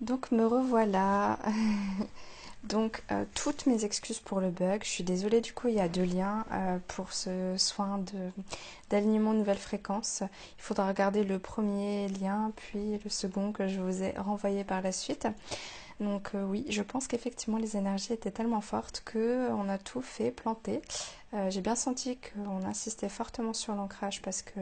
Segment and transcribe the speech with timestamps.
[0.00, 1.38] Donc me revoilà.
[2.64, 4.82] Donc euh, toutes mes excuses pour le bug.
[4.82, 8.04] Je suis désolée du coup il y a deux liens euh, pour ce soin
[8.90, 10.22] d'alignement nouvelle fréquence.
[10.58, 14.82] Il faudra regarder le premier lien puis le second que je vous ai renvoyé par
[14.82, 15.28] la suite.
[16.00, 20.02] Donc euh, oui, je pense qu'effectivement les énergies étaient tellement fortes que on a tout
[20.02, 20.82] fait planter.
[21.50, 24.60] J'ai bien senti qu'on insistait fortement sur l'ancrage parce que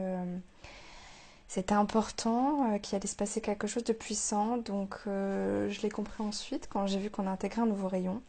[1.47, 4.57] c'était important, euh, qu'il allait se passer quelque chose de puissant.
[4.57, 8.21] Donc euh, je l'ai compris ensuite quand j'ai vu qu'on a intégré un nouveau rayon.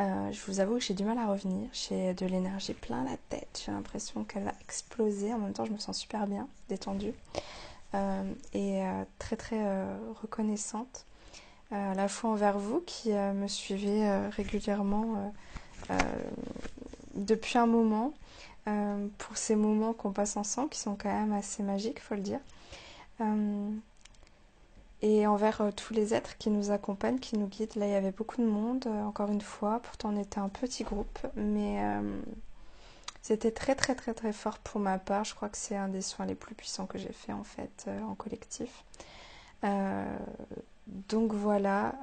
[0.00, 1.68] Euh, je vous avoue que j'ai du mal à revenir.
[1.72, 3.62] J'ai de l'énergie plein la tête.
[3.64, 5.32] J'ai l'impression qu'elle va exploser.
[5.32, 7.14] En même temps, je me sens super bien, détendue.
[8.54, 8.82] et
[9.18, 9.62] très très
[10.22, 11.04] reconnaissante.
[11.70, 15.30] à la fois envers vous qui me suivez régulièrement
[17.14, 18.14] depuis un moment
[18.68, 22.20] euh, pour ces moments qu'on passe ensemble, qui sont quand même assez magiques, faut le
[22.20, 22.40] dire.
[23.20, 23.70] Euh,
[25.02, 27.74] et envers euh, tous les êtres qui nous accompagnent, qui nous guident.
[27.74, 29.80] Là, il y avait beaucoup de monde, encore une fois.
[29.82, 31.80] Pourtant, on était un petit groupe, mais
[33.20, 35.24] c'était très, très, très, très fort pour ma part.
[35.24, 37.88] Je crois que c'est un des soins les plus puissants que j'ai fait, en fait,
[38.08, 38.84] en collectif.
[40.86, 41.94] donc voilà,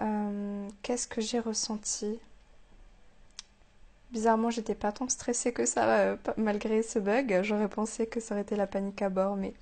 [0.84, 2.20] qu'est-ce que j'ai ressenti?
[4.12, 7.42] Bizarrement, j'étais pas tant stressée que ça euh, malgré ce bug.
[7.44, 9.54] J'aurais pensé que ça aurait été la panique à bord, mais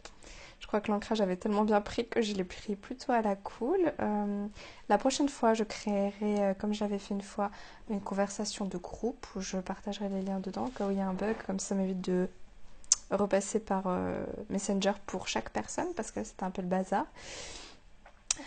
[0.62, 3.36] je crois que l'ancrage avait tellement bien pris que je l'ai pris plutôt à la
[3.36, 3.92] cool.
[4.00, 4.48] Euh,
[4.88, 7.52] la prochaine fois, je créerai, euh, comme j'avais fait une fois,
[7.90, 10.72] une conversation de groupe où je partagerai les liens dedans.
[10.76, 12.30] Quand il y a un bug, comme ça m'évite de
[13.12, 13.84] repasser par
[14.50, 17.06] Messenger pour chaque personne parce que c'était un peu le bazar.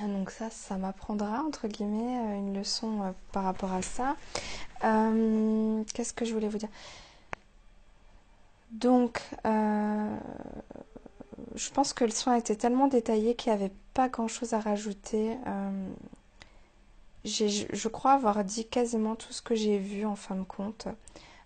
[0.08, 4.16] Donc ça, ça m'apprendra, entre guillemets, euh, une leçon euh, par rapport à ça.
[4.84, 6.68] Euh, qu'est-ce que je voulais vous dire?
[8.72, 10.20] Donc, je
[11.74, 15.36] pense que le soin était tellement détaillé qu'il n'y avait pas grand-chose à rajouter.
[17.24, 20.86] je crois avoir dit quasiment tout ce que j'ai vu en fin de compte.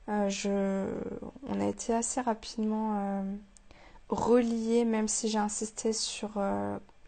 [0.07, 3.25] on a été assez rapidement
[4.11, 6.33] reliés, même si j'ai insisté sur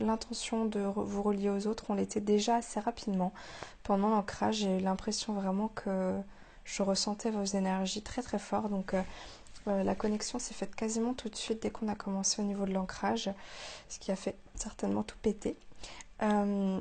[0.01, 3.33] l'intention de vous relier aux autres, on l'était déjà assez rapidement.
[3.83, 6.15] Pendant l'ancrage, j'ai eu l'impression vraiment que
[6.65, 8.69] je ressentais vos énergies très très fort.
[8.69, 9.03] Donc euh,
[9.69, 12.67] euh, la connexion s'est faite quasiment tout de suite dès qu'on a commencé au niveau
[12.67, 13.31] de l'ancrage,
[13.89, 15.56] ce qui a fait certainement tout péter.
[16.23, 16.81] Euh,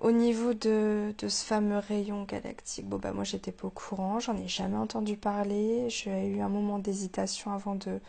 [0.00, 4.20] au niveau de, de, ce fameux rayon galactique, bon bah moi j'étais pas au courant,
[4.20, 8.00] j'en ai jamais entendu parler, j'ai eu un moment d'hésitation avant de,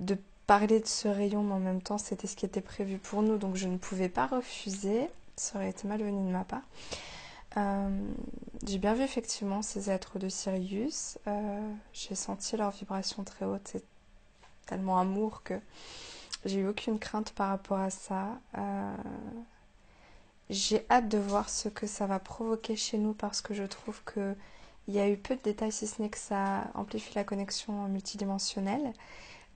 [0.00, 3.22] de parler de ce rayon, mais en même temps, c'était ce qui était prévu pour
[3.22, 5.08] nous, donc je ne pouvais pas refuser.
[5.36, 6.62] Ça aurait été malvenu de ma part.
[7.56, 7.88] Euh,
[8.66, 11.18] j'ai bien vu effectivement ces êtres de Sirius.
[11.26, 13.68] Euh, j'ai senti leur vibration très haute.
[13.72, 13.84] C'est
[14.66, 15.54] tellement amour que
[16.44, 18.38] j'ai eu aucune crainte par rapport à ça.
[18.58, 18.94] Euh,
[20.50, 24.02] j'ai hâte de voir ce que ça va provoquer chez nous parce que je trouve
[24.04, 24.34] que
[24.88, 27.88] il y a eu peu de détails si ce n'est que ça amplifie la connexion
[27.88, 28.92] multidimensionnelle.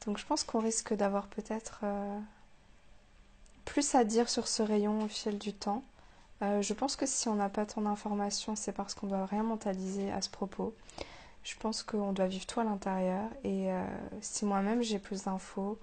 [0.06, 2.18] Donc je pense qu'on risque d'avoir peut-être euh,
[3.64, 5.84] plus à dire sur ce rayon au fil du temps.
[6.42, 9.42] Euh, je pense que si on n'a pas tant d'informations, c'est parce qu'on doit rien
[9.42, 10.74] mentaliser à ce propos.
[11.44, 13.28] Je pense qu'on doit vivre tout à l'intérieur.
[13.44, 13.84] Et euh,
[14.22, 15.78] si moi-même j'ai plus d'infos,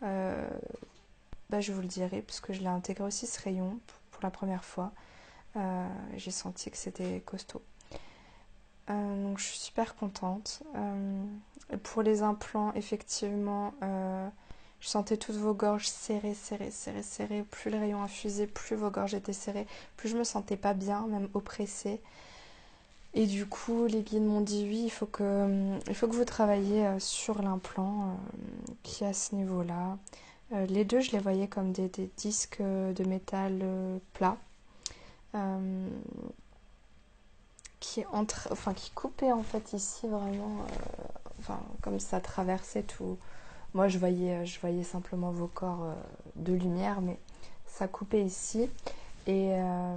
[0.00, 3.78] bah, je vous le dirai, puisque je l'ai intégré aussi ce rayon
[4.10, 4.92] pour la première fois.
[6.16, 7.62] j'ai senti que c'était costaud.
[8.88, 10.62] Donc je suis super contente.
[11.82, 14.26] Pour les implants, effectivement, euh,
[14.80, 17.42] je sentais toutes vos gorges serrées, serrées, serrées, serrées.
[17.42, 19.66] Plus le rayon infusait, plus vos gorges étaient serrées,
[19.96, 22.00] plus je me sentais pas bien, même oppressée.
[23.12, 26.24] Et du coup, les guides m'ont dit oui, il faut que, il faut que vous
[26.24, 29.98] travailliez euh, sur l'implant euh, qui est à ce niveau-là.
[30.68, 33.62] les deux, je les voyais comme des disques de métal
[34.14, 34.38] plat
[37.80, 38.04] qui
[38.50, 40.64] enfin qui coupait en fait ici vraiment
[41.40, 43.18] enfin, comme ça traversait tout.
[43.74, 45.94] Moi, je voyais, je voyais simplement vos corps euh,
[46.36, 47.18] de lumière, mais
[47.66, 48.70] ça coupait ici.
[49.26, 49.96] Et euh,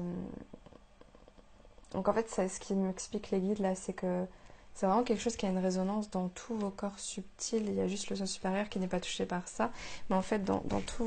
[1.91, 4.25] donc, en fait, ce qui m'explique les guides là, c'est que
[4.73, 7.67] c'est vraiment quelque chose qui a une résonance dans tous vos corps subtils.
[7.67, 9.71] Il y a juste le son supérieur qui n'est pas touché par ça.
[10.09, 11.06] Mais en fait, dans, tous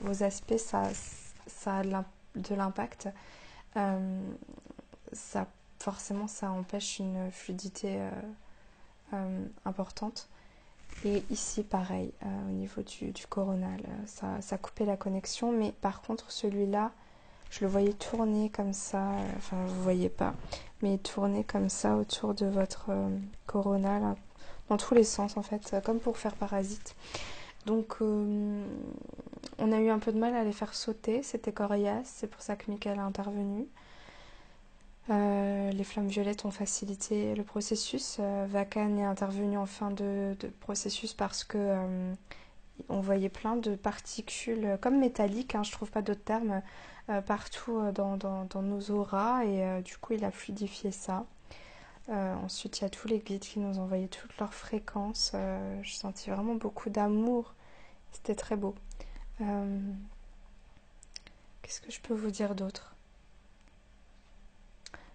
[0.00, 0.84] vos, aspects, ça,
[1.46, 3.08] ça a de l'impact.
[3.76, 4.20] Euh,
[5.12, 5.46] ça,
[5.78, 8.00] forcément, ça empêche une fluidité
[9.12, 10.28] euh, importante.
[11.04, 15.52] Et ici, pareil, euh, au niveau du, coronal, euh, ça, ça coupait la connexion.
[15.52, 16.90] Mais par contre, celui-là,
[17.50, 19.12] je le voyais tourner comme ça.
[19.36, 20.34] enfin, vous voyez pas.
[20.82, 22.90] Mais tourner comme ça autour de votre
[23.46, 24.16] coronal, hein,
[24.68, 26.96] dans tous les sens en fait, comme pour faire parasite.
[27.66, 32.26] Donc on a eu un peu de mal à les faire sauter, c'était coriace, c'est
[32.26, 33.66] pour ça que Michael a intervenu.
[35.08, 38.16] Euh, les flammes violettes ont facilité le processus.
[38.18, 42.12] Euh, Vacan est intervenu en fin de, processus parce que euh,
[42.88, 46.62] on voyait plein de particules comme métalliques, hein, je trouve pas d'autres termes,
[47.26, 51.24] partout dans, dans, nos auras et du coup il a fluidifié ça.
[52.08, 55.32] ensuite il y a tous les guides qui nous envoyaient toutes leurs fréquences.
[55.82, 57.54] je sentis vraiment beaucoup d'amour.
[58.12, 58.74] C'était très beau.
[61.62, 62.95] Qu'est-ce que je peux vous dire d'autre?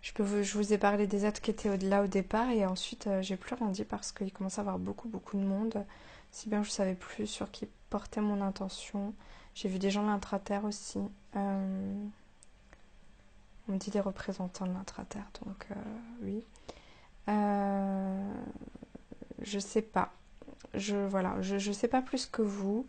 [0.02, 2.66] Je, peux vous, je vous ai parlé des êtres qui étaient là au départ et
[2.66, 5.86] ensuite euh, j'ai plus rien dit parce qu'il commence à avoir beaucoup beaucoup de monde.
[6.32, 9.14] Si bien je savais plus sur qui portait mon intention.
[9.54, 11.00] J'ai vu des gens de l'intraterre aussi.
[11.36, 12.06] Euh,
[13.68, 15.76] on me dit des représentants de l'intraterre, donc euh,
[16.24, 16.46] oui.
[19.42, 20.14] je sais pas.
[20.74, 22.88] Je voilà, je, je sais pas plus que vous.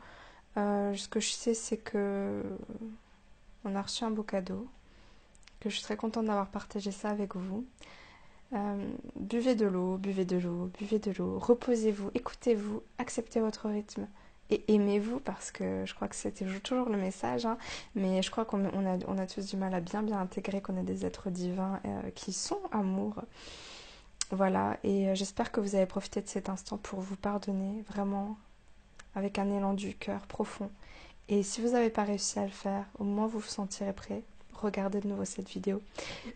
[0.56, 2.43] ce que je sais, c'est que
[3.64, 4.69] on a reçu un beau cadeau
[5.62, 7.64] que je suis très contente d'avoir partagé ça avec vous.
[8.53, 14.06] Euh, buvez de l'eau, buvez de l'eau, buvez de l'eau, reposez-vous, écoutez-vous, acceptez votre rythme
[14.50, 17.56] et aimez-vous parce que je crois que c'était toujours le message, hein.
[17.94, 21.06] mais je crois qu'on a, tous du mal à bien bien intégrer qu'on est des
[21.06, 23.14] êtres divins euh, qui sont amour.
[24.32, 28.37] Voilà, et euh, j'espère que vous avez profité de cet instant pour vous pardonner vraiment
[29.14, 30.70] avec un élan du cœur profond.
[31.29, 34.23] Et si vous n'avez pas réussi à le faire, au moins vous vous sentirez prêt
[34.60, 35.81] regardez de nouveau cette vidéo,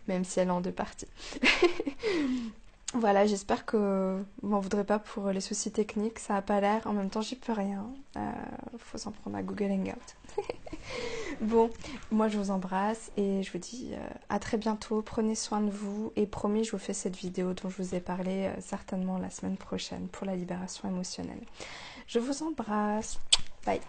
[0.07, 1.07] même si elle est en deux parties.
[2.93, 6.85] voilà, j'espère que vous m'en voudrez pas pour les soucis techniques, ça a pas l'air,
[6.85, 7.85] en même temps j'y peux rien,
[8.15, 8.31] euh,
[8.77, 10.15] faut s'en prendre à Google Hangout.
[11.41, 11.69] bon,
[12.11, 15.69] moi je vous embrasse et je vous dis euh, à très bientôt, prenez soin de
[15.69, 19.17] vous et promis je vous fais cette vidéo dont je vous ai parlé euh, certainement
[19.17, 21.41] la semaine prochaine pour la libération émotionnelle.
[22.07, 23.19] Je vous embrasse,
[23.65, 23.81] bye